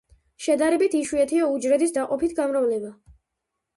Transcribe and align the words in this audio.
შედარებით 0.45 0.95
იშვიათია 0.99 1.49
უჯრედის 1.57 1.95
დაყოფით 1.99 2.35
გამრავლება. 2.41 2.95